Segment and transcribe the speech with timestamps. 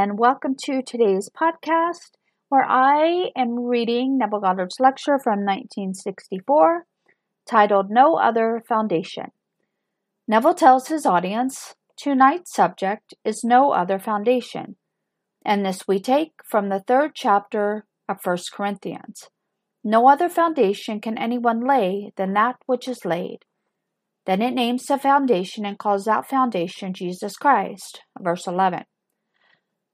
[0.00, 2.12] and welcome to today's podcast
[2.48, 6.86] where I am reading Neville Goddard's lecture from 1964
[7.46, 9.26] titled No Other Foundation.
[10.26, 14.76] Neville tells his audience tonight's subject is No Other Foundation,
[15.44, 19.28] and this we take from the third chapter of 1 Corinthians.
[19.84, 23.40] No other foundation can anyone lay than that which is laid.
[24.24, 28.00] Then it names the foundation and calls that foundation Jesus Christ.
[28.18, 28.84] Verse 11.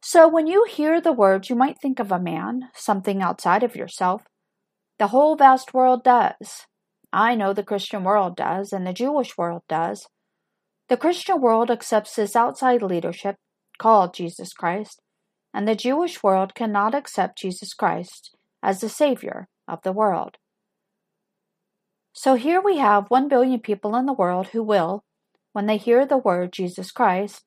[0.08, 3.74] So when you hear the words, you might think of a man, something outside of
[3.74, 4.22] yourself.
[5.00, 6.66] The whole vast world does.
[7.12, 10.06] I know the Christian world does, and the Jewish world does.
[10.88, 13.34] The Christian world accepts this outside leadership,
[13.78, 15.02] called Jesus Christ,
[15.52, 20.36] and the Jewish world cannot accept Jesus Christ as the Savior of the world.
[22.12, 25.02] So here we have one billion people in the world who will,
[25.52, 27.42] when they hear the word Jesus Christ,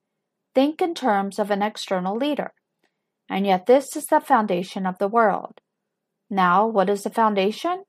[0.53, 2.53] think in terms of an external leader.
[3.29, 5.61] And yet, this is the foundation of the world.
[6.29, 7.83] Now, what is the foundation?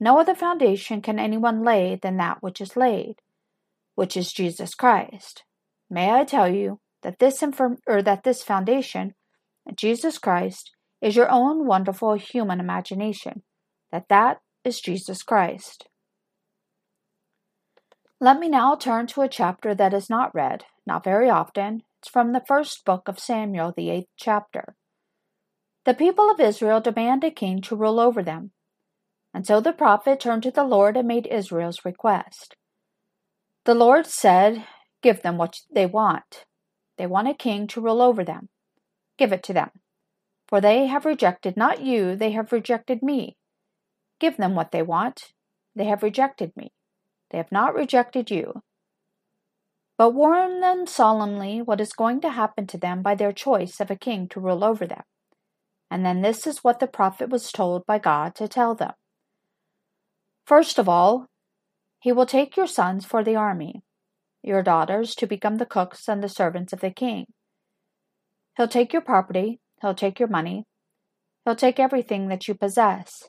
[0.00, 3.16] No other foundation can anyone lay than that which is laid,
[3.94, 5.44] which is Jesus Christ.
[5.90, 9.14] May I tell you that this inform- or that this foundation,
[9.74, 10.70] Jesus Christ,
[11.00, 13.42] is your own wonderful human imagination.
[13.90, 15.88] That that is Jesus Christ.
[18.20, 21.84] Let me now turn to a chapter that is not read, not very often.
[22.00, 24.74] It's from the first book of Samuel, the eighth chapter.
[25.84, 28.50] The people of Israel demand a king to rule over them.
[29.32, 32.56] And so the prophet turned to the Lord and made Israel's request.
[33.64, 34.64] The Lord said,
[35.00, 36.44] Give them what they want.
[36.96, 38.48] They want a king to rule over them.
[39.16, 39.70] Give it to them.
[40.48, 43.36] For they have rejected not you, they have rejected me.
[44.18, 45.34] Give them what they want.
[45.76, 46.72] They have rejected me.
[47.30, 48.62] They have not rejected you.
[49.96, 53.90] But warn them solemnly what is going to happen to them by their choice of
[53.90, 55.02] a king to rule over them.
[55.90, 58.92] And then this is what the prophet was told by God to tell them.
[60.46, 61.26] First of all,
[62.00, 63.82] he will take your sons for the army,
[64.42, 67.26] your daughters to become the cooks and the servants of the king.
[68.56, 70.64] He'll take your property, he'll take your money,
[71.44, 73.28] he'll take everything that you possess.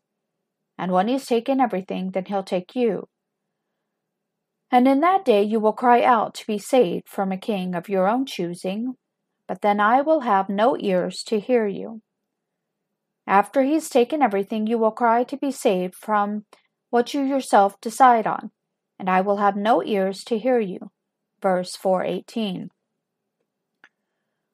[0.78, 3.08] And when he's taken everything, then he'll take you.
[4.72, 7.90] And in that day you will cry out to be saved from a king of
[7.90, 8.96] your own choosing,
[9.48, 12.02] but then I will have no ears to hear you.
[13.26, 16.46] After he has taken everything, you will cry to be saved from
[16.90, 18.52] what you yourself decide on,
[18.98, 20.92] and I will have no ears to hear you.
[21.42, 22.70] Verse 418.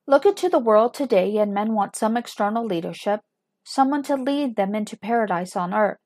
[0.07, 3.21] Look into the world today, and men want some external leadership,
[3.63, 5.97] someone to lead them into paradise on earth.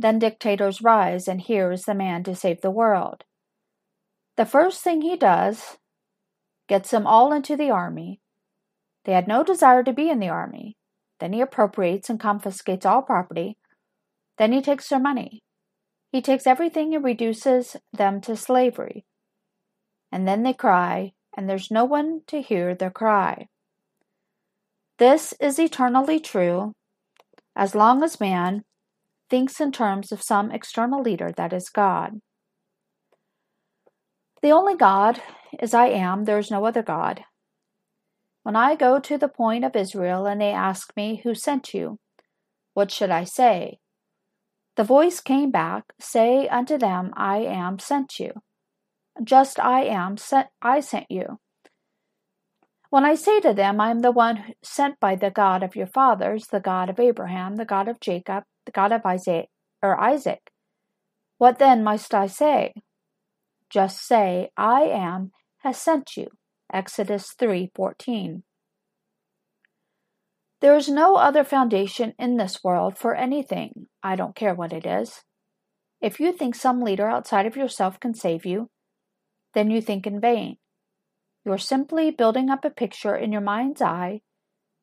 [0.00, 3.24] Then dictators rise, and here is the man to save the world.
[4.36, 5.78] The first thing he does
[6.68, 8.20] gets them all into the army.
[9.04, 10.76] They had no desire to be in the army.
[11.18, 13.56] Then he appropriates and confiscates all property.
[14.36, 15.42] Then he takes their money.
[16.12, 19.04] He takes everything and reduces them to slavery.
[20.12, 23.48] And then they cry, and there's no one to hear their cry.
[24.98, 26.72] This is eternally true
[27.56, 28.64] as long as man
[29.28, 32.20] thinks in terms of some external leader that is God.
[34.42, 35.20] The only God
[35.60, 37.24] is I am, there is no other God.
[38.42, 41.98] When I go to the point of Israel and they ask me, Who sent you?
[42.74, 43.78] What should I say?
[44.76, 48.32] The voice came back, Say unto them, I am sent you.
[49.22, 51.40] Just I am sent, I sent you.
[52.90, 55.88] When I say to them, I am the one sent by the God of your
[55.88, 59.48] fathers, the God of Abraham, the God of Jacob, the God of Isaac,
[59.82, 60.50] or Isaac.
[61.38, 62.74] What then must I say?
[63.70, 66.28] Just say, I am has sent you.
[66.70, 68.42] Exodus 3:14.
[70.60, 74.84] There is no other foundation in this world for anything, I don't care what it
[74.84, 75.22] is.
[76.02, 78.68] If you think some leader outside of yourself can save you,
[79.54, 80.58] then you think in vain.
[81.44, 84.20] You are simply building up a picture in your mind's eye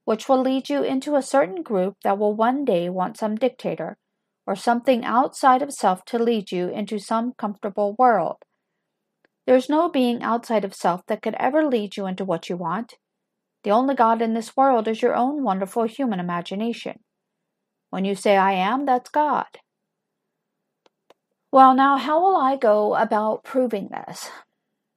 [0.06, 3.98] which will lead you into a certain group that will one day want some dictator
[4.48, 8.38] or something outside of self to lead you into some comfortable world.
[9.48, 12.94] There's no being outside of self that could ever lead you into what you want.
[13.64, 17.00] The only God in this world is your own wonderful human imagination.
[17.90, 19.60] When you say I am, that's God.
[21.52, 24.30] Well, now, how will I go about proving this?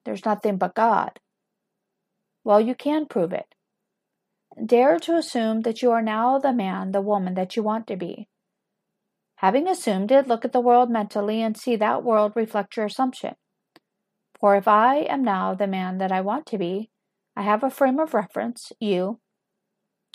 [0.05, 1.21] There's nothing but God.
[2.45, 3.55] Well, you can prove it.
[4.65, 7.97] Dare to assume that you are now the man, the woman that you want to
[7.97, 8.29] be.
[9.37, 13.37] Having assumed it, look at the world mentally and see that world reflect your assumption.
[14.39, 16.91] For if I am now the man that I want to be,
[17.37, 19.21] I have a frame of reference, you,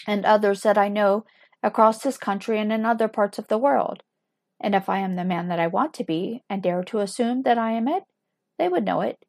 [0.05, 1.25] and others that I know
[1.61, 4.03] across this country and in other parts of the world.
[4.59, 7.43] And if I am the man that I want to be, and dare to assume
[7.43, 8.03] that I am it,
[8.57, 9.23] they would know it.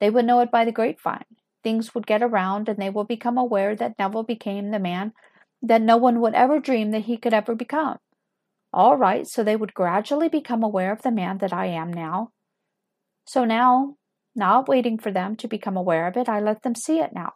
[0.00, 1.24] They would know it by the grapevine.
[1.64, 5.12] Things would get around, and they will become aware that Neville became the man
[5.62, 7.96] that no one would ever dream that he could ever become.
[8.72, 12.30] All right, so they would gradually become aware of the man that I am now.
[13.26, 13.96] So now,
[14.36, 17.32] not waiting for them to become aware of it, I let them see it now.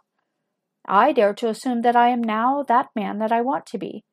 [0.87, 4.05] I dare to assume that I am now that man that I want to be.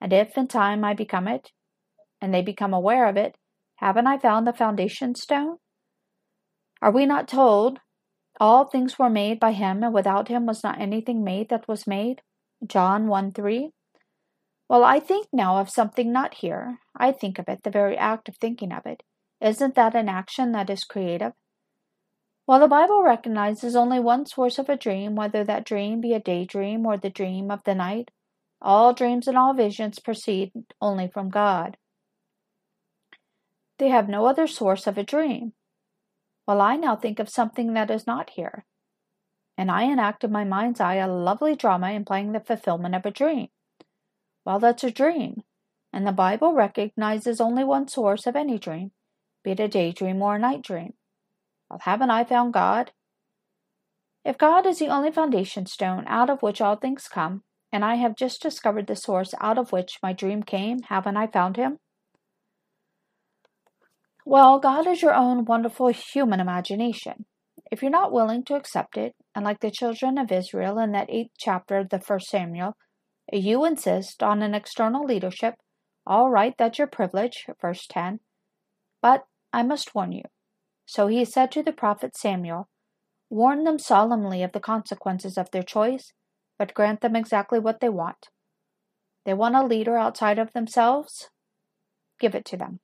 [0.00, 1.50] And if in time I become it,
[2.20, 3.36] and they become aware of it,
[3.76, 5.58] haven't I found the foundation stone?
[6.82, 7.78] Are we not told,
[8.40, 11.86] all things were made by him, and without him was not anything made that was
[11.86, 12.22] made?
[12.66, 13.70] John 1 3.
[14.68, 16.78] Well, I think now of something not here.
[16.96, 19.02] I think of it, the very act of thinking of it.
[19.40, 21.32] Isn't that an action that is creative?
[22.46, 26.20] While the Bible recognizes only one source of a dream, whether that dream be a
[26.20, 28.10] daydream or the dream of the night,
[28.62, 31.76] all dreams and all visions proceed only from God.
[33.78, 35.52] They have no other source of a dream.
[36.46, 38.64] Well, I now think of something that is not here,
[39.56, 43.10] and I enact in my mind's eye a lovely drama implying the fulfillment of a
[43.10, 43.48] dream.
[44.44, 45.42] Well, that's a dream,
[45.92, 48.92] and the Bible recognizes only one source of any dream,
[49.44, 50.94] be it a daydream or a night dream.
[51.68, 52.92] Well, haven't I found God?
[54.24, 57.42] If God is the only foundation stone out of which all things come,
[57.72, 61.26] and I have just discovered the source out of which my dream came, haven't I
[61.26, 61.78] found him?
[64.30, 67.26] Well, God is your own wonderful human imagination.
[67.72, 71.10] If you're not willing to accept it, and like the children of Israel in that
[71.10, 72.76] eighth chapter of the first Samuel,
[73.32, 75.56] you insist on an external leadership,
[76.06, 78.20] all right, that's your privilege, verse 10.
[79.02, 80.22] But I must warn you.
[80.86, 82.68] So he said to the prophet Samuel,
[83.30, 86.12] Warn them solemnly of the consequences of their choice,
[86.56, 88.28] but grant them exactly what they want.
[89.26, 91.30] They want a leader outside of themselves?
[92.20, 92.78] Give it to them.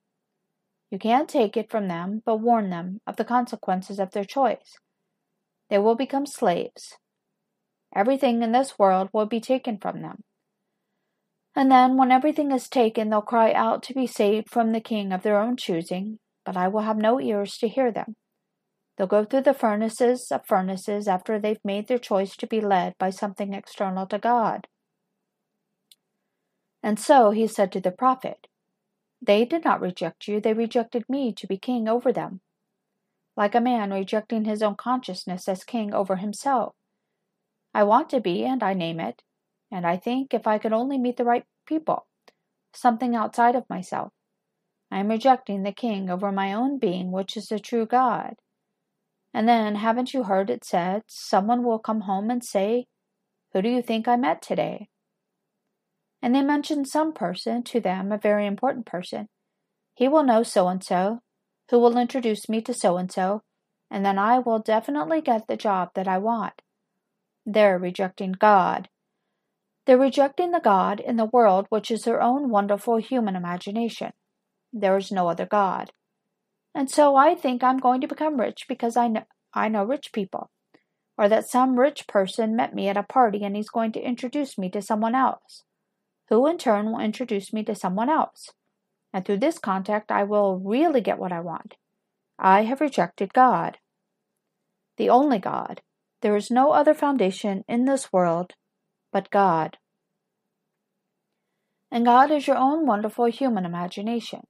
[0.91, 4.77] You can't take it from them, but warn them of the consequences of their choice.
[5.69, 6.95] They will become slaves.
[7.95, 10.23] Everything in this world will be taken from them.
[11.57, 15.13] And then, when everything is taken, they'll cry out to be saved from the king
[15.13, 18.15] of their own choosing, but I will have no ears to hear them.
[18.97, 22.95] They'll go through the furnaces of furnaces after they've made their choice to be led
[22.99, 24.67] by something external to God.
[26.83, 28.47] And so he said to the prophet,
[29.21, 32.41] They did not reject you, they rejected me to be king over them.
[33.37, 36.75] Like a man rejecting his own consciousness as king over himself.
[37.75, 39.23] I want to be, and I name it,
[39.71, 42.07] and I think if I could only meet the right people,
[42.73, 44.13] something outside of myself,
[44.91, 48.37] I am rejecting the king over my own being, which is the true God.
[49.35, 52.87] And then, haven't you heard it said, someone will come home and say,
[53.53, 54.89] Who do you think I met today?
[56.27, 59.29] And they mention some person, to them a very important person.
[59.95, 61.21] He will know so and so,
[61.71, 63.45] who will introduce me to so and so,
[63.93, 66.63] and then I will definitely get the job that I want.
[67.47, 68.89] They're rejecting God.
[69.85, 74.11] They're rejecting the God in the world which is their own wonderful human imagination.
[74.73, 75.93] There is no other God.
[76.75, 79.23] And so I think I'm going to become rich because I know,
[79.55, 80.51] I know rich people.
[81.17, 84.59] Or that some rich person met me at a party and he's going to introduce
[84.59, 85.63] me to someone else,
[86.29, 88.51] who in turn will introduce me to someone else.
[89.13, 91.75] And through this contact, I will really get what I want.
[92.39, 93.79] I have rejected God.
[94.97, 95.83] The only God.
[96.23, 98.55] There is no other foundation in this world
[99.13, 99.79] but God.
[101.91, 104.41] And God is your own wonderful human imagination.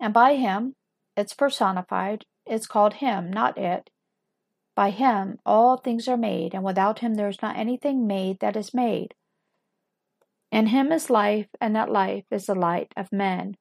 [0.00, 0.74] And by him,
[1.16, 3.90] it's personified, it's called him, not it.
[4.74, 8.56] By him all things are made, and without him there is not anything made that
[8.56, 9.14] is made.
[10.56, 13.58] In him is life, and that life is the light of men.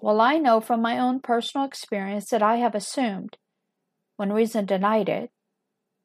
[0.00, 3.36] Well, I know from my own personal experience that I have assumed,
[4.16, 5.30] when reason denied it,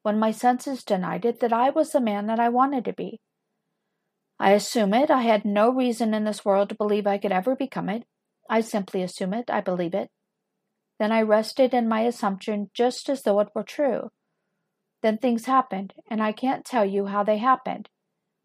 [0.02, 3.22] when my senses denied it, that I was the man that I wanted to be.
[4.38, 5.10] I assume it.
[5.10, 8.04] I had no reason in this world to believe I could ever become it.
[8.50, 10.10] I simply assume it, I believe it.
[10.98, 14.10] Then I rested in my assumption just as though it were true.
[15.00, 17.88] Then things happened, and I can't tell you how they happened.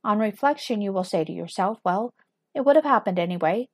[0.09, 2.15] On reflection, you will say to yourself, well,
[2.55, 3.67] it would have happened anyway.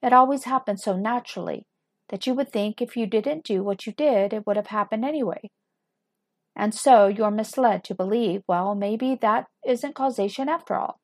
[0.00, 1.66] It always happens so naturally
[2.08, 5.04] that you would think if you didn't do what you did, it would have happened
[5.04, 5.50] anyway.
[6.56, 10.96] And so you're misled to believe, well, maybe that isn't causation after all.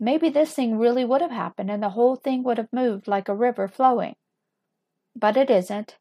[0.00, 3.28] Maybe this thing really would have happened and the whole thing would have moved like
[3.28, 4.14] a river flowing.
[5.14, 5.98] But it isn't.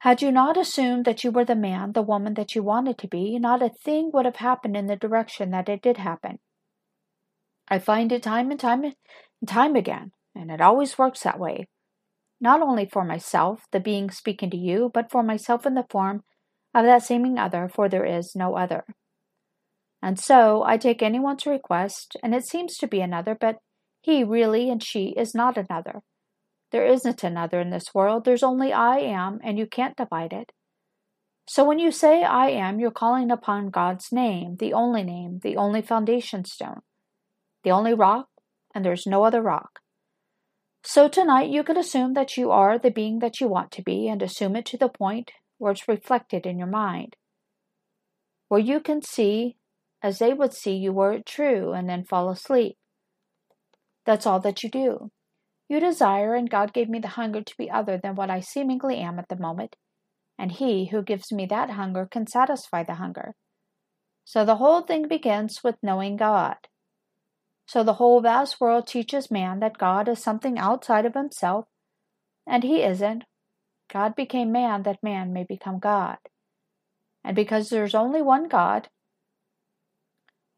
[0.00, 3.08] Had you not assumed that you were the man, the woman that you wanted to
[3.08, 6.38] be, not a thing would have happened in the direction that it did happen.
[7.68, 8.94] I find it time and time and
[9.46, 11.68] time again, and it always works that way.
[12.40, 16.24] Not only for myself, the being speaking to you, but for myself in the form
[16.74, 18.84] of that seeming other, for there is no other.
[20.02, 23.58] And so I take anyone's request, and it seems to be another, but
[24.00, 26.00] he really and she is not another.
[26.72, 28.24] There isn't another in this world.
[28.24, 30.52] There's only I am, and you can't divide it.
[31.48, 35.56] So when you say I am, you're calling upon God's name, the only name, the
[35.56, 36.82] only foundation stone,
[37.64, 38.28] the only rock,
[38.72, 39.80] and there's no other rock.
[40.84, 44.08] So tonight you could assume that you are the being that you want to be,
[44.08, 47.16] and assume it to the point where it's reflected in your mind,
[48.48, 49.56] where you can see
[50.02, 52.76] as they would see you were it true, and then fall asleep.
[54.06, 55.10] That's all that you do.
[55.70, 58.96] You desire, and God gave me the hunger to be other than what I seemingly
[58.96, 59.76] am at the moment,
[60.36, 63.36] and He who gives me that hunger can satisfy the hunger.
[64.24, 66.56] So the whole thing begins with knowing God.
[67.66, 71.66] So the whole vast world teaches man that God is something outside of himself,
[72.44, 73.22] and he isn't.
[73.92, 76.18] God became man that man may become God.
[77.22, 78.88] And because there's only one God,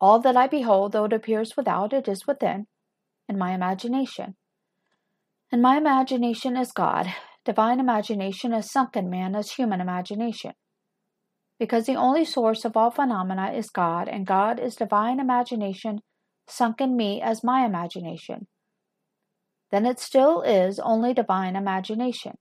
[0.00, 2.66] all that I behold, though it appears without, it is within,
[3.28, 4.36] in my imagination.
[5.52, 7.12] And my imagination is God.
[7.44, 10.52] Divine imagination is sunken man as human imagination.
[11.58, 16.00] Because the only source of all phenomena is God, and God is divine imagination
[16.48, 18.46] sunk in me as my imagination.
[19.70, 22.32] Then it still is only divine imagination.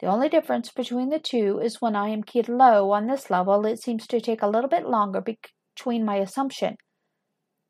[0.00, 3.64] The only difference between the two is when I am keyed low on this level,
[3.66, 6.76] it seems to take a little bit longer between my assumption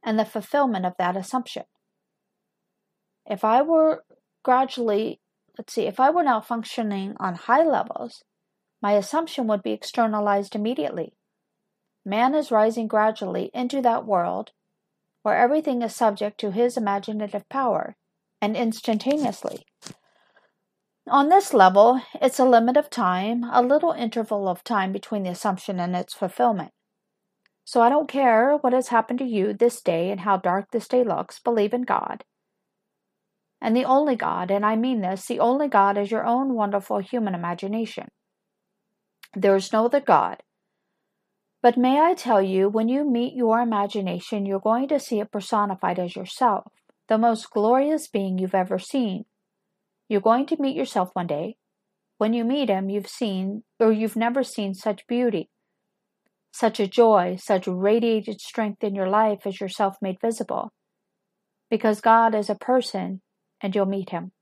[0.02, 1.64] and the fulfillment of that assumption.
[3.26, 4.02] If I were
[4.42, 5.20] gradually,
[5.58, 8.25] let's see, if I were now functioning on high levels,
[8.80, 11.14] my assumption would be externalized immediately.
[12.04, 14.50] Man is rising gradually into that world
[15.22, 17.96] where everything is subject to his imaginative power
[18.40, 19.64] and instantaneously.
[21.08, 25.30] On this level, it's a limit of time, a little interval of time between the
[25.30, 26.72] assumption and its fulfillment.
[27.64, 30.88] So I don't care what has happened to you this day and how dark this
[30.88, 32.25] day looks, believe in God
[33.62, 36.99] and the only God, and I mean this, the only God is your own wonderful
[36.99, 38.09] human imagination.
[39.35, 40.42] There is no other God.
[41.62, 45.31] But may I tell you, when you meet your imagination, you're going to see it
[45.31, 46.73] personified as yourself,
[47.09, 49.26] the most glorious being you've ever seen.
[50.09, 51.57] You're going to meet yourself one day.
[52.19, 55.50] When you meet him, you've seen, or you've never seen such beauty,
[56.52, 60.73] such a joy, such radiated strength in your life as yourself made visible.
[61.71, 63.23] Because God is a person,
[63.62, 64.33] and you'll meet him.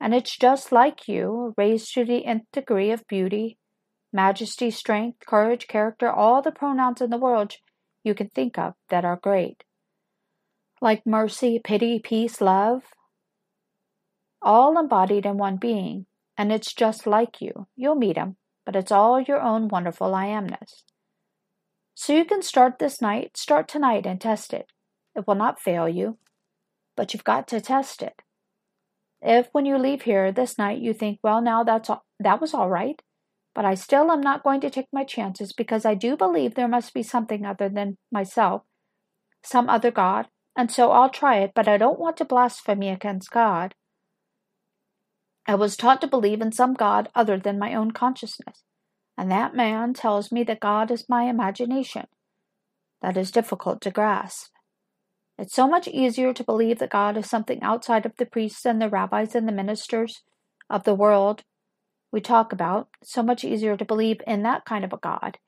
[0.00, 3.58] And it's just like you, raised to the nth degree of beauty,
[4.12, 7.54] majesty, strength, courage, character, all the pronouns in the world
[8.02, 9.64] you can think of that are great.
[10.80, 12.82] Like mercy, pity, peace, love,
[14.42, 17.66] all embodied in one being, and it's just like you.
[17.74, 18.36] You'll meet him,
[18.66, 20.82] but it's all your own wonderful I amness.
[21.94, 24.66] So you can start this night, start tonight and test it.
[25.16, 26.18] It will not fail you,
[26.96, 28.20] but you've got to test it.
[29.26, 32.52] If when you leave here this night you think, well, now that's all, that was
[32.52, 33.00] all right,
[33.54, 36.68] but I still am not going to take my chances because I do believe there
[36.68, 38.62] must be something other than myself,
[39.42, 43.30] some other God, and so I'll try it, but I don't want to blaspheme against
[43.30, 43.74] God.
[45.46, 48.62] I was taught to believe in some God other than my own consciousness,
[49.16, 52.08] and that man tells me that God is my imagination.
[53.00, 54.53] That is difficult to grasp.
[55.38, 58.80] It's so much easier to believe that God is something outside of the priests and
[58.80, 60.22] the rabbis and the ministers
[60.70, 61.42] of the world
[62.12, 62.88] we talk about.
[63.02, 65.38] It's so much easier to believe in that kind of a God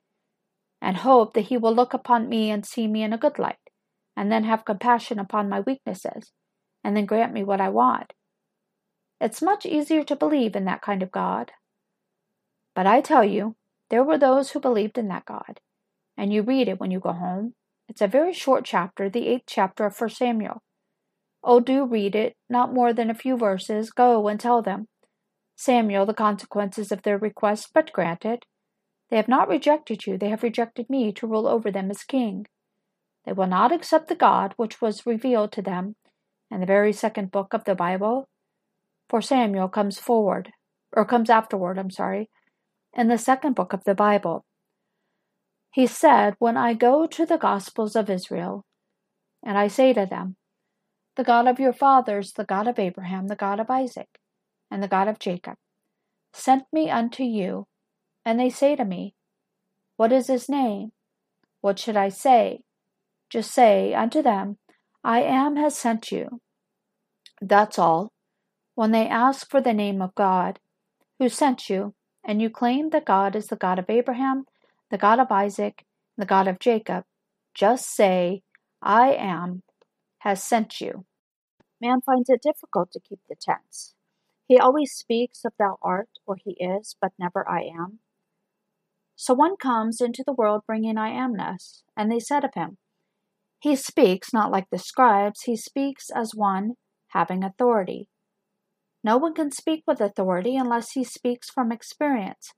[0.81, 3.55] and hope that He will look upon me and see me in a good light,
[4.15, 6.31] and then have compassion upon my weaknesses,
[6.83, 8.13] and then grant me what I want.
[9.19, 11.51] It's much easier to believe in that kind of God.
[12.75, 13.55] But I tell you,
[13.89, 15.59] there were those who believed in that God,
[16.15, 17.55] and you read it when you go home,
[17.87, 20.61] it's a very short chapter, the eighth chapter of 1 Samuel.
[21.43, 23.91] Oh, do read it, not more than a few verses.
[23.91, 24.87] Go and tell them,
[25.55, 28.43] Samuel, the consequences of their request, but granted.
[29.09, 32.45] They have not rejected you, they have rejected me to rule over them as king.
[33.25, 35.95] They will not accept the God which was revealed to them
[36.51, 38.27] in the very second book of the Bible.
[39.09, 40.51] For Samuel comes forward,
[40.91, 42.29] or comes afterward, I'm sorry,
[42.93, 44.45] in the second book of the Bible.
[45.71, 48.65] He said, When I go to the Gospels of Israel,
[49.43, 50.35] and I say to them,
[51.15, 54.19] The God of your fathers, the God of Abraham, the God of Isaac,
[54.71, 55.55] and the God of Jacob,
[56.33, 57.67] sent me unto you,
[58.25, 59.13] And they say to me,
[59.95, 60.91] What is his name?
[61.61, 62.61] What should I say?
[63.29, 64.57] Just say unto them,
[65.03, 66.41] I am has sent you.
[67.41, 68.11] That's all.
[68.75, 70.59] When they ask for the name of God,
[71.19, 71.93] who sent you,
[72.23, 74.45] and you claim that God is the God of Abraham,
[74.89, 75.85] the God of Isaac,
[76.17, 77.03] the God of Jacob,
[77.53, 78.41] just say,
[78.81, 79.63] I am
[80.19, 81.05] has sent you.
[81.81, 83.93] Man finds it difficult to keep the tense.
[84.47, 87.99] He always speaks of thou art or he is, but never I am.
[89.15, 92.77] So one comes into the world bringing I amness, and they said of him,
[93.59, 96.73] He speaks not like the scribes, he speaks as one
[97.09, 98.09] having authority.
[99.03, 102.51] No one can speak with authority unless he speaks from experience.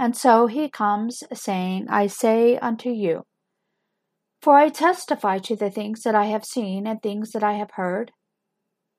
[0.00, 3.24] And so he comes saying, I say unto you,
[4.40, 7.72] for I testify to the things that I have seen and things that I have
[7.72, 8.12] heard.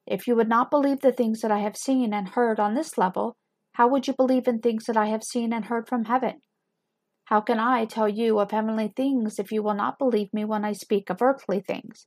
[0.05, 2.99] If you would not believe the things that I have seen and heard on this
[2.99, 3.35] level,
[3.71, 6.43] how would you believe in things that I have seen and heard from heaven?
[7.25, 10.63] How can I tell you of heavenly things if you will not believe me when
[10.63, 12.05] I speak of earthly things?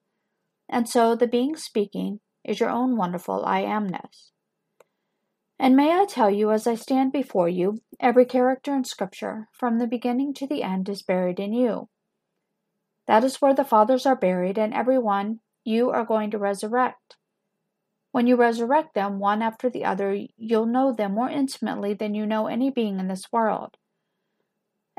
[0.69, 4.31] And so the being speaking is your own wonderful I amness.
[5.59, 9.79] And may I tell you, as I stand before you, every character in Scripture, from
[9.79, 11.89] the beginning to the end, is buried in you.
[13.07, 17.17] That is where the fathers are buried, and every one you are going to resurrect.
[18.11, 22.27] When you resurrect them one after the other, you'll know them more intimately than you
[22.27, 23.77] know any being in this world.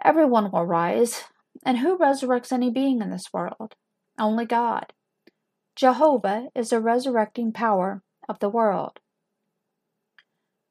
[0.03, 1.23] Everyone will rise,
[1.63, 3.75] and who resurrects any being in this world?
[4.19, 4.93] Only God.
[5.75, 8.99] Jehovah is the resurrecting power of the world.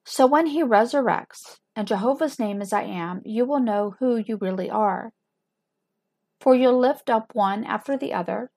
[0.04, 4.36] So when he resurrects, and Jehovah's name is I am, you will know who you
[4.36, 5.12] really are.
[6.40, 8.50] For you'll lift up one after the other,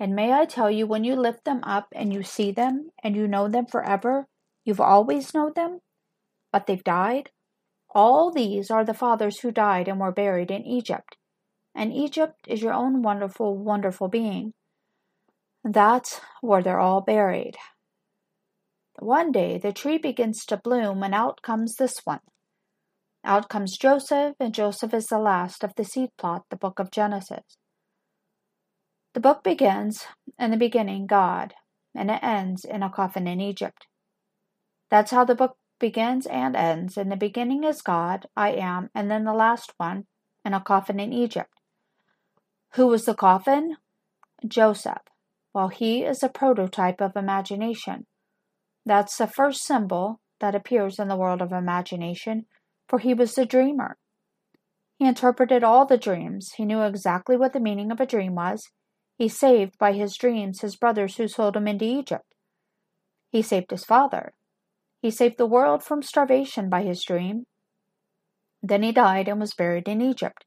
[0.00, 3.14] and may I tell you, when you lift them up and you see them and
[3.14, 4.26] you know them forever,
[4.64, 5.80] you've always known them,
[6.50, 7.30] but they've died.
[7.90, 11.16] All these are the fathers who died and were buried in Egypt.
[11.74, 14.54] And Egypt is your own wonderful, wonderful being.
[15.62, 17.56] That's where they're all buried.
[19.00, 22.20] One day the tree begins to bloom, and out comes this one.
[23.24, 26.90] Out comes Joseph, and Joseph is the last of the seed plot, the book of
[26.90, 27.56] Genesis.
[29.14, 30.04] The book begins,
[30.38, 31.54] in the beginning, God,
[31.94, 33.86] and it ends in a coffin in Egypt.
[34.90, 36.98] That's how the book begins and ends.
[36.98, 40.08] In the beginning is God, I am, and then the last one,
[40.44, 41.54] in a coffin in Egypt.
[42.74, 43.78] Who was the coffin?
[44.46, 45.02] Joseph.
[45.54, 48.06] Well, he is a prototype of imagination.
[48.90, 52.46] That's the first symbol that appears in the world of imagination,
[52.88, 53.98] for he was the dreamer.
[54.98, 56.54] He interpreted all the dreams.
[56.56, 58.68] He knew exactly what the meaning of a dream was.
[59.16, 62.34] He saved by his dreams his brothers who sold him into Egypt.
[63.30, 64.32] He saved his father.
[65.00, 67.44] He saved the world from starvation by his dream.
[68.60, 70.44] Then he died and was buried in Egypt.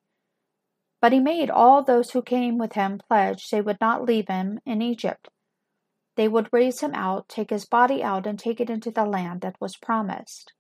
[0.99, 4.60] But he made all those who came with him pledge they would not leave him
[4.65, 5.29] in Egypt.
[6.15, 9.41] They would raise him out, take his body out, and take it into the land
[9.41, 10.54] that was promised.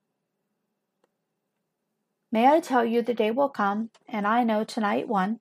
[2.31, 5.39] May I tell you the day will come, and I know tonight one.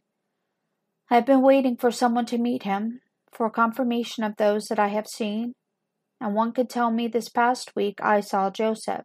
[1.11, 3.01] I have been waiting for someone to meet him,
[3.33, 5.55] for confirmation of those that I have seen,
[6.21, 9.05] and one could tell me this past week I saw Joseph.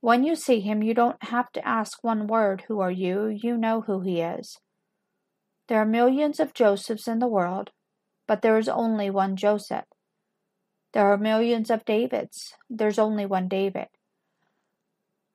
[0.00, 3.26] When you see him, you don't have to ask one word, Who are you?
[3.28, 4.58] You know who he is.
[5.68, 7.70] There are millions of Josephs in the world,
[8.26, 9.84] but there is only one Joseph.
[10.92, 13.88] There are millions of Davids, there's only one David.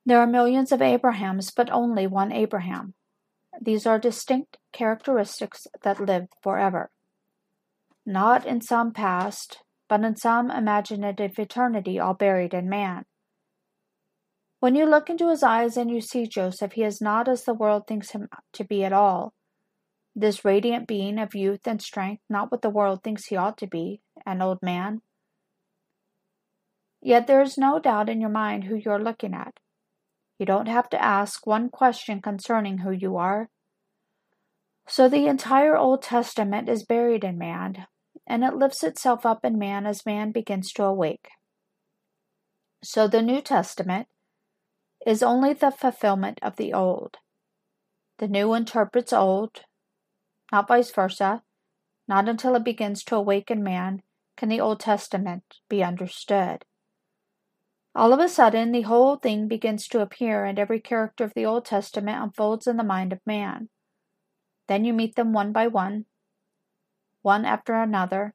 [0.05, 2.95] There are millions of Abrahams, but only one Abraham.
[3.61, 6.89] These are distinct characteristics that live forever.
[8.05, 13.05] Not in some past, but in some imaginative eternity all buried in man.
[14.59, 17.53] When you look into his eyes and you see Joseph, he is not as the
[17.53, 19.33] world thinks him to be at all.
[20.15, 23.67] This radiant being of youth and strength, not what the world thinks he ought to
[23.67, 25.01] be, an old man.
[27.01, 29.59] Yet there is no doubt in your mind who you are looking at.
[30.37, 33.49] You don't have to ask one question concerning who you are.
[34.87, 37.85] So the entire Old Testament is buried in man,
[38.27, 41.29] and it lifts itself up in man as man begins to awake.
[42.83, 44.07] So the New Testament
[45.05, 47.17] is only the fulfillment of the Old.
[48.17, 49.61] The New interprets Old,
[50.51, 51.43] not vice versa.
[52.07, 54.01] Not until it begins to awaken man
[54.35, 56.65] can the Old Testament be understood.
[57.93, 61.45] All of a sudden, the whole thing begins to appear, and every character of the
[61.45, 63.69] Old Testament unfolds in the mind of man.
[64.67, 66.05] Then you meet them one by one,
[67.21, 68.33] one after another,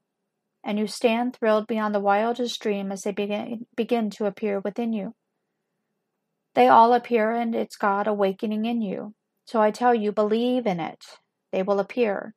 [0.62, 4.92] and you stand thrilled beyond the wildest dream as they begin, begin to appear within
[4.92, 5.14] you.
[6.54, 9.14] They all appear, and it's God awakening in you.
[9.46, 11.04] So I tell you, believe in it.
[11.56, 12.34] They will appear.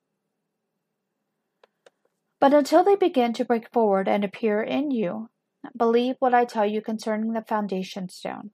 [2.39, 5.29] But until they begin to break forward and appear in you,
[5.75, 8.51] believe what I tell you concerning the foundation stone.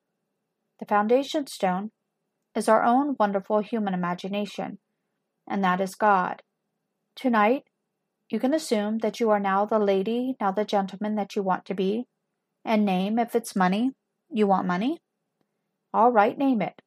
[0.80, 1.91] The foundation stone
[2.56, 4.80] is our own wonderful human imagination,
[5.47, 6.41] and that is God.
[7.15, 7.65] Tonight,
[8.32, 11.65] you can assume that you are now the lady, now the gentleman that you want
[11.65, 12.08] to be,
[12.65, 13.91] and name if it's money.
[14.32, 14.97] You want money?
[15.93, 16.82] All right, name it.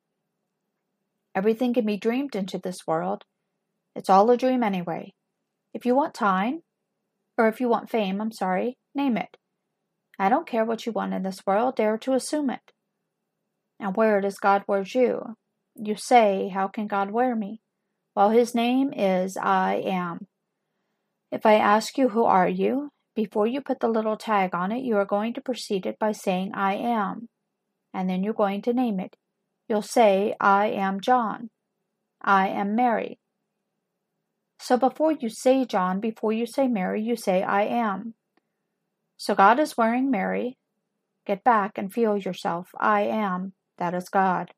[1.32, 3.22] Everything can be dreamed into this world.
[3.98, 5.12] It's all a dream anyway.
[5.74, 6.62] If you want time,
[7.36, 9.36] or if you want fame, I'm sorry, name it.
[10.18, 12.72] I don't care what you want in this world, dare to assume it.
[13.80, 15.36] And where does God wear you?
[15.74, 17.60] You say, How can God wear me?
[18.14, 20.26] Well, his name is I am.
[21.30, 22.90] If I ask you, Who are you?
[23.14, 26.12] Before you put the little tag on it, you are going to precede it by
[26.12, 27.28] saying, I am
[27.92, 29.16] and then you're going to name it.
[29.68, 31.50] You'll say, I am John.
[32.22, 33.18] I am Mary.
[34.60, 38.14] So before you say John, before you say Mary, you say, I am.
[39.16, 40.56] So God is wearing Mary.
[41.26, 42.70] Get back and feel yourself.
[42.78, 43.52] I am.
[43.78, 44.52] That is God.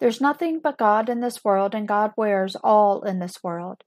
[0.00, 3.82] There's nothing but God in this world, and God wears all in this world.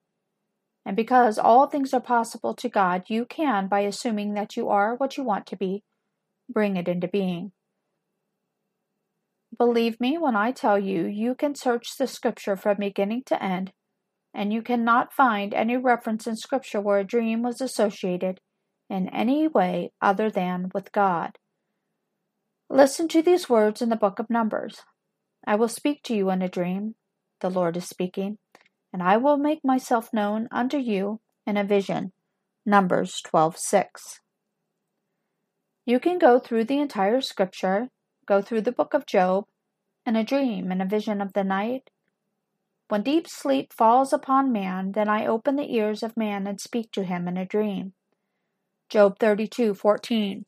[0.85, 4.95] And because all things are possible to God, you can, by assuming that you are
[4.95, 5.83] what you want to be,
[6.49, 7.51] bring it into being.
[9.57, 13.71] Believe me when I tell you, you can search the scripture from beginning to end,
[14.33, 18.39] and you cannot find any reference in scripture where a dream was associated
[18.89, 21.37] in any way other than with God.
[22.69, 24.81] Listen to these words in the book of Numbers
[25.45, 26.95] I will speak to you in a dream,
[27.39, 28.37] the Lord is speaking,
[28.93, 32.13] and I will make myself known unto you in a vision.
[32.65, 34.19] Numbers 12 6.
[35.85, 37.89] You can go through the entire scripture,
[38.27, 39.45] go through the book of Job,
[40.05, 41.89] in a dream, in a vision of the night.
[42.91, 46.91] When deep sleep falls upon man, then I open the ears of man and speak
[46.91, 47.93] to him in a dream.
[48.89, 50.43] Job 32:14.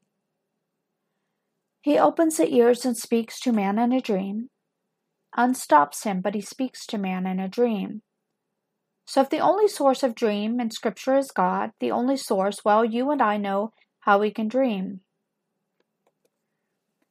[1.79, 4.49] He opens the ears and speaks to man in a dream,
[5.37, 8.01] unstops him, but he speaks to man in a dream.
[9.05, 12.83] So if the only source of dream in Scripture is God, the only source, well,
[12.83, 14.99] you and I know how we can dream.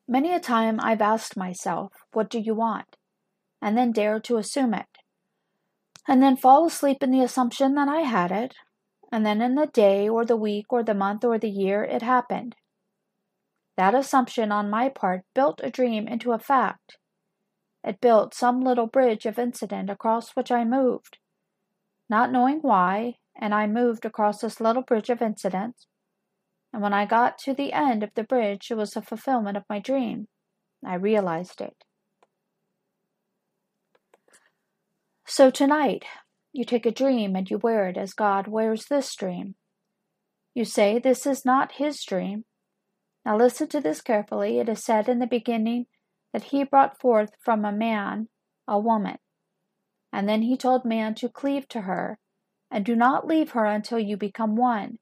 [0.06, 2.98] Many a time I've asked myself, What do you want?
[3.62, 4.91] and then dared to assume it,
[6.08, 8.54] and then fall asleep in the assumption that I had it,
[9.10, 12.02] and then in the day or the week or the month or the year it
[12.02, 12.56] happened.
[13.76, 16.98] That assumption on my part built a dream into a fact.
[17.84, 21.18] It built some little bridge of incident across which I moved.
[22.08, 25.86] Not knowing why, and I moved across this little bridge of incident,
[26.72, 29.64] and when I got to the end of the bridge, it was a fulfillment of
[29.68, 30.28] my dream.
[30.84, 31.84] I realized it.
[35.26, 36.04] So tonight,
[36.52, 39.54] you take a dream and you wear it as God wears this dream.
[40.54, 42.44] You say this is not his dream.
[43.24, 44.58] Now listen to this carefully.
[44.58, 45.86] It is said in the beginning
[46.32, 48.28] that he brought forth from a man
[48.68, 49.16] a woman.
[50.12, 52.18] And then he told man to cleave to her,
[52.70, 54.98] and do not leave her until you become one.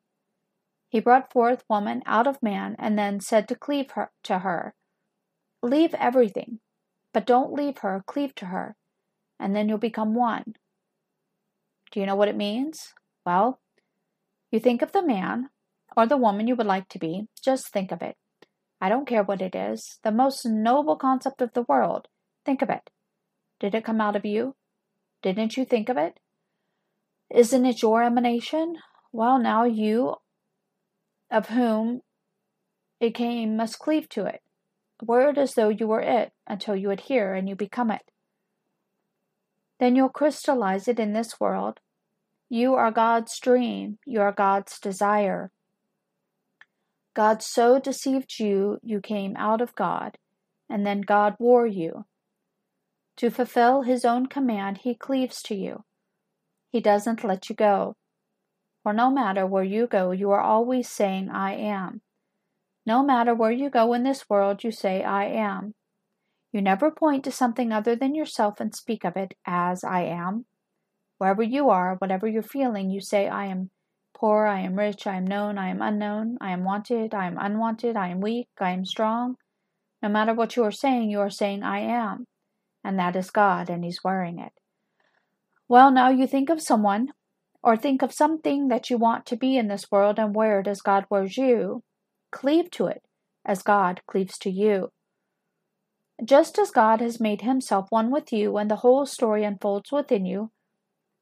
[0.89, 4.75] He brought forth woman out of man, and then said to cleave her to her.
[5.63, 6.61] Leave everything,
[7.13, 8.77] but don't leave her, cleave to her,
[9.41, 10.55] and then you'll become one.
[11.91, 12.93] Do you know what it means?
[13.27, 13.61] Well,
[14.53, 15.49] you think of the man
[15.97, 18.17] or the woman you would like to be, just think of it.
[18.81, 22.09] I don't care what it is, the most noble concept of the world.
[22.45, 22.91] Think of it.
[23.59, 24.55] Did it come out of you?
[25.23, 26.21] Didn't you think of it?
[27.31, 28.77] Isn't it your emanation?
[29.13, 30.17] Well, now you
[31.31, 32.01] of whom
[33.01, 34.43] it came must cleave to it.
[35.03, 38.03] It as though you were it until you adhere and you become it.
[39.81, 41.81] Then you'll crystallize it in this world.
[42.51, 45.51] You are God's dream, you are God's desire.
[47.15, 50.19] God so deceived you, you came out of God,
[50.69, 52.05] and then God wore you.
[53.17, 55.85] To fulfill his own command, he cleaves to you.
[56.71, 57.97] He doesn't let you go.
[58.83, 62.03] For no matter where you go, you are always saying, I am.
[62.87, 65.75] No matter where you go in this world, you say, I am.
[66.53, 70.47] You never point to something other than yourself and speak of it as I am.
[71.19, 73.71] Wherever you are, whatever you're feeling, you say, I am
[74.15, 77.39] poor, I am rich, I am known, I am unknown, I am wanted, I am
[77.39, 79.37] unwanted, I am weak, I am strong.
[80.03, 82.27] No matter what you are saying, you are saying, I am.
[82.83, 84.53] And that is God, and He's wearing it.
[85.69, 87.13] Well, now you think of someone
[87.63, 90.67] or think of something that you want to be in this world and wear it
[90.67, 91.83] as God wears you.
[92.33, 93.03] Cleave to it
[93.45, 94.91] as God cleaves to you.
[96.25, 100.27] Just as God has made himself one with you and the whole story unfolds within
[100.27, 100.51] you,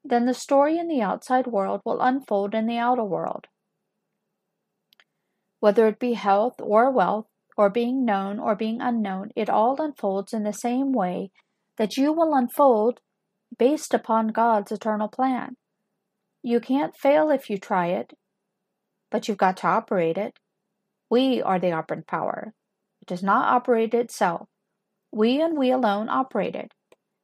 [0.03, 3.47] then the story in the outside world will unfold in the outer world.
[5.59, 7.27] Whether it be health or wealth,
[7.59, 11.29] or being known or being unknown, it all unfolds in the same way
[11.75, 13.01] that you will unfold
[13.57, 15.57] based upon God's eternal plan.
[16.41, 18.13] You can't fail if you try it,
[19.11, 20.39] but you've got to operate it.
[21.09, 22.53] We are the operant power.
[23.01, 24.47] It does not operate itself.
[25.11, 26.73] We and we alone operate it.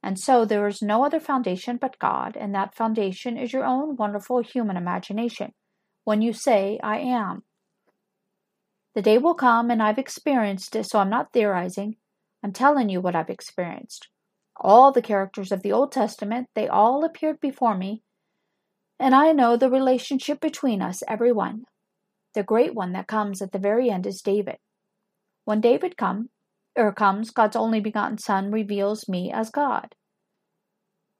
[0.01, 3.95] And so there is no other foundation but God, and that foundation is your own
[3.95, 5.53] wonderful human imagination.
[6.03, 7.43] When you say, I am.
[8.93, 11.97] The day will come, and I've experienced it, so I'm not theorizing.
[12.43, 14.07] I'm telling you what I've experienced.
[14.57, 18.03] All the characters of the Old Testament, they all appeared before me,
[18.99, 21.65] and I know the relationship between us, every one.
[22.33, 24.57] The great one that comes at the very end is David.
[25.43, 26.29] When David come,
[26.75, 29.95] or comes, God's only begotten Son reveals me as God.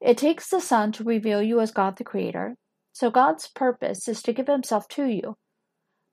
[0.00, 2.56] It takes the Son to reveal you as God the Creator,
[2.92, 5.36] so God's purpose is to give Himself to you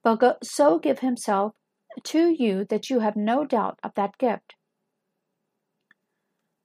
[0.03, 1.53] but so give himself
[2.03, 4.55] to you that you have no doubt of that gift.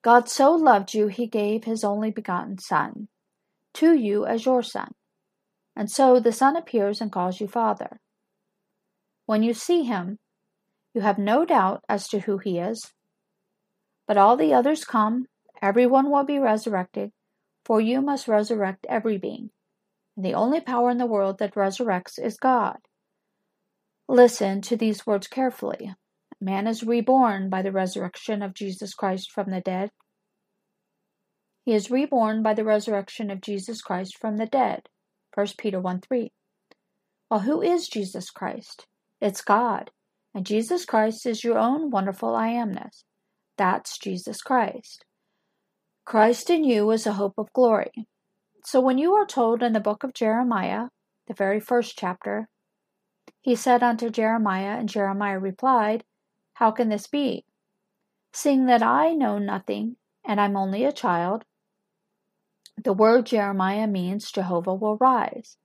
[0.02, 3.08] God so loved you, he gave his only begotten Son
[3.74, 4.92] to you as your Son.
[5.76, 8.00] And so the Son appears and calls you Father.
[9.26, 10.18] When you see him,
[10.94, 12.92] you have no doubt as to who he is.
[14.06, 15.26] But all the others come,
[15.60, 17.12] everyone will be resurrected,
[17.64, 19.50] for you must resurrect every being.
[20.16, 22.78] And the only power in the world that resurrects is God.
[24.08, 25.94] Listen to these words carefully.
[26.40, 29.90] Man is reborn by the resurrection of Jesus Christ from the dead.
[31.64, 34.88] He is reborn by the resurrection of Jesus Christ from the dead.
[35.34, 36.32] 1 Peter 1 3.
[37.30, 38.86] Well, who is Jesus Christ?
[39.20, 39.90] It's God.
[40.38, 43.02] And Jesus Christ is your own wonderful I amness.
[43.56, 45.04] That's Jesus Christ.
[46.04, 48.06] Christ in you is a hope of glory.
[48.64, 50.90] So when you are told in the book of Jeremiah,
[51.26, 52.48] the very first chapter,
[53.40, 56.04] he said unto Jeremiah, and Jeremiah replied,
[56.52, 57.44] How can this be?
[58.32, 61.46] Seeing that I know nothing, and I'm only a child.
[62.80, 65.56] The word Jeremiah means Jehovah will rise.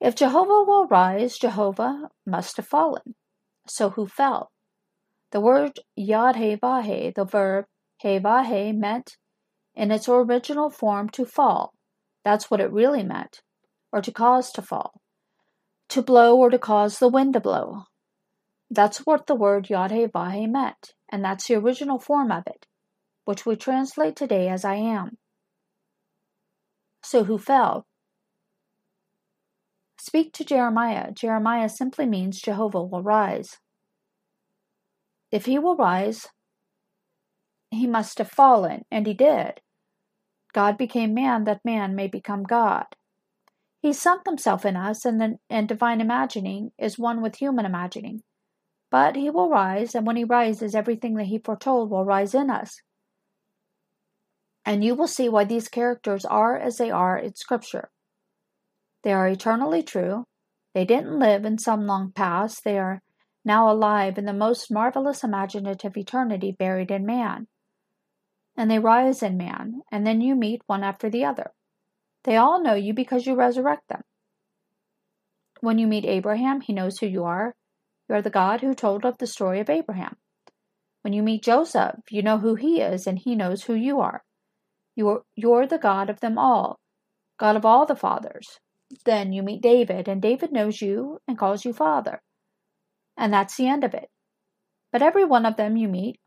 [0.00, 3.14] If Jehovah will rise, Jehovah must have fallen.
[3.68, 4.50] So who fell?
[5.30, 6.54] The word Yad He
[7.10, 7.66] the verb
[7.98, 9.16] He Vahe meant
[9.74, 11.74] in its original form to fall.
[12.24, 13.42] That's what it really meant,
[13.92, 15.00] or to cause to fall
[15.88, 17.84] to blow or to cause the wind to blow.
[18.70, 22.66] That's what the word Yadhe meant, and that's the original form of it,
[23.24, 25.16] which we translate today as I am.
[27.02, 27.86] So who fell?
[30.08, 31.12] Speak to Jeremiah.
[31.12, 33.58] Jeremiah simply means Jehovah will rise.
[35.30, 36.28] If he will rise,
[37.70, 39.60] he must have fallen, and he did.
[40.54, 42.86] God became man that man may become God.
[43.82, 48.22] He sunk himself in us, and, the, and divine imagining is one with human imagining.
[48.90, 52.48] But he will rise, and when he rises, everything that he foretold will rise in
[52.48, 52.80] us.
[54.64, 57.90] And you will see why these characters are as they are in Scripture.
[59.02, 60.24] They are eternally true.
[60.74, 62.64] They didn't live in some long past.
[62.64, 63.00] They are
[63.44, 67.46] now alive in the most marvelous imaginative eternity buried in man.
[68.56, 71.52] And they rise in man, and then you meet one after the other.
[72.24, 74.02] They all know you because you resurrect them.
[75.60, 77.54] When you meet Abraham, he knows who you are.
[78.08, 80.16] You are the God who told of the story of Abraham.
[81.02, 84.22] When you meet Joseph, you know who he is and he knows who you are.
[84.96, 86.78] You're, you're the God of them all,
[87.38, 88.58] God of all the fathers.
[89.04, 92.22] Then you meet David, and David knows you and calls you Father.
[93.16, 94.10] And that's the end of it.
[94.92, 96.20] But every one of them you meet,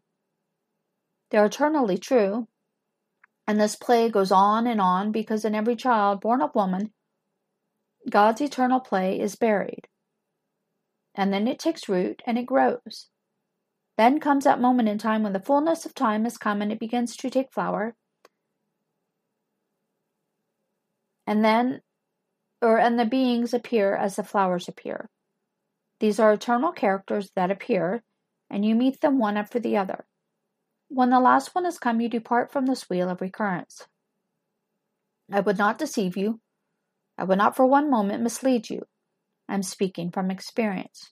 [1.32, 2.47] they're eternally true,
[3.47, 6.91] and this play goes on and on because in every child born of woman,
[8.10, 9.88] God's eternal play is buried.
[11.15, 13.08] And then it takes root and it grows.
[13.97, 16.80] Then comes that moment in time when the fullness of time has come and it
[16.80, 17.95] begins to take flower.
[21.28, 21.82] And then,
[22.62, 25.10] or and the beings appear as the flowers appear.
[26.00, 28.04] These are eternal characters that appear,
[28.50, 30.06] and you meet them one after the other.
[30.89, 33.88] When the last one has come, you depart from this wheel of recurrence.
[35.32, 36.41] I would not deceive you.
[37.17, 38.82] I would not for one moment mislead you.
[39.47, 41.12] I am speaking from experience.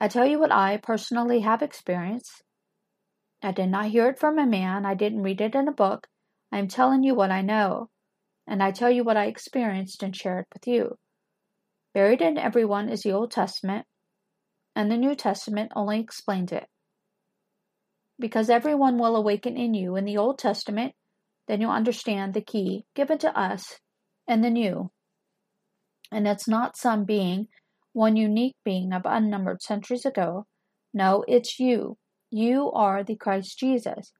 [0.00, 2.42] I tell you what I personally have experienced.
[3.42, 4.84] I did not hear it from a man.
[4.84, 6.06] I didn't read it in a book.
[6.52, 7.90] I am telling you what I know,
[8.48, 10.96] and I tell you what I experienced and share it with you.
[11.94, 13.86] Buried in everyone is the Old Testament,
[14.74, 16.66] and the New Testament only explains it.
[18.18, 20.92] because everyone will awaken in you in the Old Testament,
[21.46, 23.78] then you'll understand the key given to us
[24.26, 24.90] in the New.
[26.10, 27.48] And it's not some being,
[27.92, 30.46] one unique being of unnumbered centuries ago.
[30.92, 31.96] No, it's you.
[32.30, 34.12] You are the Christ Jesus.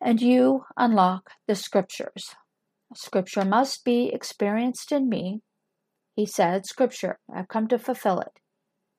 [0.00, 2.34] And you unlock the scriptures.
[2.96, 5.40] Scripture must be experienced in me.
[6.14, 8.38] He said, Scripture, I've come to fulfill it.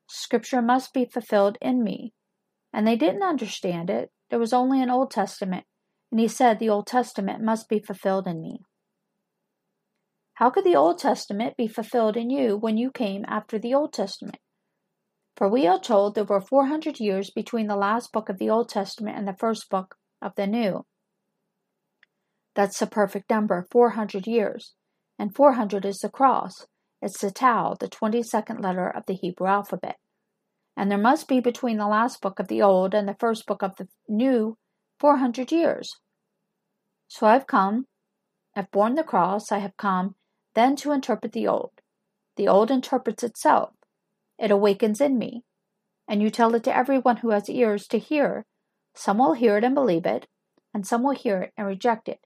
[0.07, 2.13] Scripture must be fulfilled in me.
[2.73, 4.11] And they didn't understand it.
[4.29, 5.65] There was only an Old Testament,
[6.11, 8.59] and he said the Old Testament must be fulfilled in me.
[10.35, 13.93] How could the Old Testament be fulfilled in you when you came after the Old
[13.93, 14.39] Testament?
[15.37, 18.67] For we are told there were 400 years between the last book of the Old
[18.69, 20.85] Testament and the first book of the New.
[22.55, 24.73] That's the perfect number, 400 years.
[25.19, 26.67] And 400 is the cross.
[27.01, 29.97] It's the tau, the 22nd letter of the Hebrew alphabet.
[30.77, 33.61] And there must be between the last book of the Old and the first book
[33.61, 34.57] of the New
[34.99, 35.89] 400 years.
[37.07, 37.85] So I've come,
[38.55, 40.15] I've borne the cross, I have come
[40.53, 41.71] then to interpret the Old.
[42.37, 43.71] The Old interprets itself.
[44.39, 45.43] It awakens in me.
[46.07, 48.45] And you tell it to everyone who has ears to hear.
[48.95, 50.27] Some will hear it and believe it,
[50.73, 52.19] and some will hear it and reject it.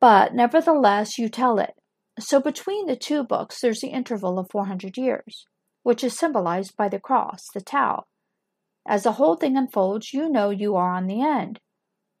[0.00, 1.74] But nevertheless, you tell it.
[2.18, 5.46] So between the two books, there's the interval of 400 years,
[5.82, 8.04] which is symbolized by the cross, the Tau.
[8.86, 11.60] As the whole thing unfolds, you know you are on the end.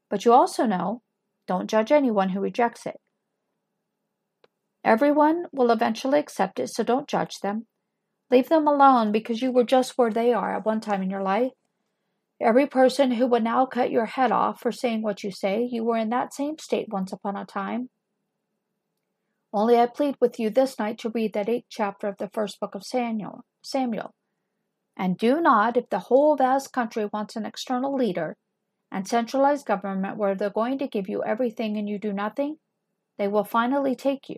[0.08, 1.02] But you also know
[1.46, 2.96] don't judge anyone who rejects it.
[4.84, 7.66] Everyone will eventually accept it, so don't judge them.
[8.30, 11.22] Leave them alone because you were just where they are at one time in your
[11.22, 11.52] life.
[12.40, 15.82] Every person who would now cut your head off for saying what you say, you
[15.84, 17.90] were in that same state once upon a time.
[19.52, 22.60] Only I plead with you this night to read that eighth chapter of the first
[22.60, 23.44] book of Samuel.
[23.62, 24.14] Samuel.
[24.96, 28.36] And do not, if the whole vast country wants an external leader
[28.90, 32.56] and centralized government where they're going to give you everything and you do nothing,
[33.16, 34.36] they will finally take you.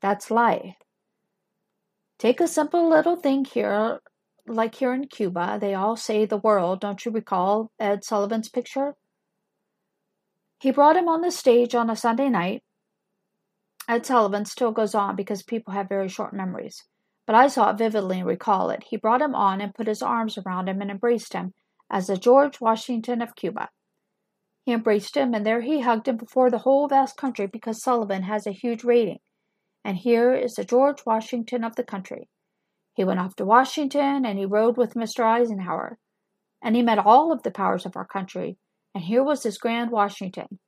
[0.00, 0.74] That's life.
[2.18, 4.00] Take a simple little thing here,
[4.48, 6.80] like here in Cuba, they all say the world.
[6.80, 8.94] Don't you recall Ed Sullivan's picture?
[10.60, 12.62] He brought him on the stage on a Sunday night.
[13.88, 16.84] Ed Sullivan still goes on because people have very short memories.
[17.26, 18.84] But I saw it vividly and recall it.
[18.88, 21.54] He brought him on and put his arms around him and embraced him
[21.90, 23.68] as the George Washington of Cuba.
[24.64, 28.24] He embraced him, and there he hugged him before the whole vast country because Sullivan
[28.24, 29.20] has a huge rating.
[29.84, 32.28] And here is the George Washington of the country.
[32.96, 35.22] He went off to Washington and he rode with Mr.
[35.22, 35.98] Eisenhower.
[36.62, 38.56] And he met all of the powers of our country.
[38.94, 40.58] And here was this grand Washington.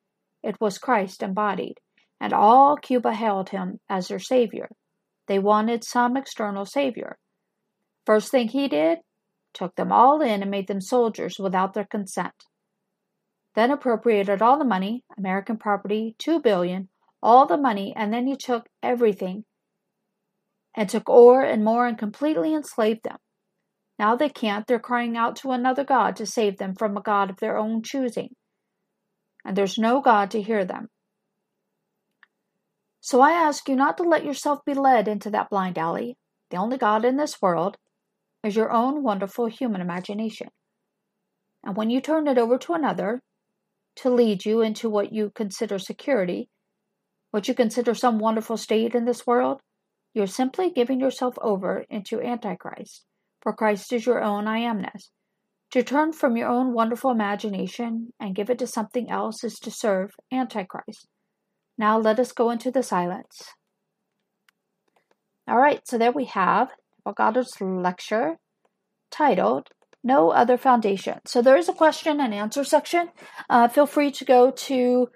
[0.42, 1.80] It was Christ embodied.
[2.20, 4.68] And all Cuba hailed him as their savior.
[5.26, 7.16] They wanted some external savior.
[8.04, 8.98] First thing he did,
[9.54, 12.44] took them all in and made them soldiers without their consent.
[13.54, 16.90] Then appropriated all the money, American property, two billion,
[17.22, 19.44] all the money, and then he took everything
[20.78, 23.16] and took ore and more and completely enslaved them.
[23.98, 27.30] Now they can't, they're crying out to another God to save them from a God
[27.30, 28.28] of their own choosing.
[29.44, 30.86] And there's no God to hear them.
[33.00, 36.16] So I ask you not to let yourself be led into that blind alley.
[36.50, 37.76] The only God in this world
[38.44, 40.46] is your own wonderful human imagination.
[41.64, 43.20] And when you turn it over to another
[43.96, 46.48] to lead you into what you consider security,
[47.32, 49.60] what you consider some wonderful state in this world,
[50.14, 53.04] you're simply giving yourself over into Antichrist,
[53.42, 55.10] for Christ is your own I amness.
[55.72, 59.70] To turn from your own wonderful imagination and give it to something else is to
[59.70, 61.06] serve Antichrist.
[61.76, 63.42] Now let us go into the silence.
[65.46, 66.70] All right, so there we have
[67.16, 68.36] Goddard's lecture
[69.10, 69.68] titled
[70.04, 71.20] No Other Foundation.
[71.26, 73.10] So there is a question and answer section.
[73.48, 75.08] Uh, feel free to go to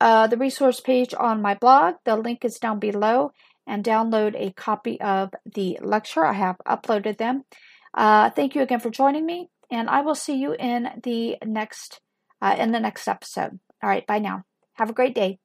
[0.00, 1.94] uh, the resource page on my blog.
[2.04, 3.32] The link is down below
[3.66, 6.24] and download a copy of the lecture.
[6.24, 7.44] I have uploaded them.
[7.94, 12.00] Uh, thank you again for joining me, and I will see you in the next
[12.40, 13.58] uh, in the next episode.
[13.82, 14.44] All right, bye now.
[14.74, 15.38] Have a great day.